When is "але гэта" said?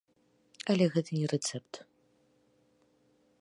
0.73-1.11